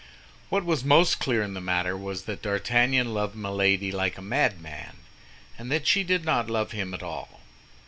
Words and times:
What 0.49 0.65
was 0.65 0.83
most 0.83 1.19
clear 1.19 1.43
in 1.43 1.53
the 1.53 1.61
matter 1.61 1.95
was 1.95 2.23
that 2.23 2.41
D'Artagnan 2.41 3.13
loved 3.13 3.35
Milady 3.35 3.91
like 3.91 4.17
a 4.17 4.21
madman, 4.23 4.97
and 5.59 5.71
that 5.71 5.85
she 5.85 6.03
did 6.03 6.25
not 6.25 6.49
love 6.49 6.71
him 6.71 6.95
at 6.95 7.03
all. 7.03 7.41